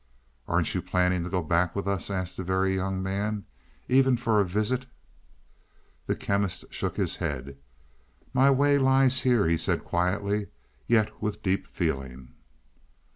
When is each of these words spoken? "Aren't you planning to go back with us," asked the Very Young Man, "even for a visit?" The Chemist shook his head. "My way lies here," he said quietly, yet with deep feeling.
"Aren't 0.47 0.73
you 0.73 0.81
planning 0.81 1.23
to 1.23 1.29
go 1.29 1.43
back 1.43 1.75
with 1.75 1.87
us," 1.87 2.09
asked 2.09 2.35
the 2.37 2.43
Very 2.43 2.75
Young 2.75 3.03
Man, 3.03 3.45
"even 3.87 4.17
for 4.17 4.41
a 4.41 4.45
visit?" 4.47 4.87
The 6.07 6.15
Chemist 6.15 6.65
shook 6.73 6.95
his 6.97 7.17
head. 7.17 7.55
"My 8.33 8.49
way 8.49 8.79
lies 8.79 9.21
here," 9.21 9.45
he 9.47 9.57
said 9.57 9.83
quietly, 9.83 10.47
yet 10.87 11.21
with 11.21 11.43
deep 11.43 11.67
feeling. 11.67 12.33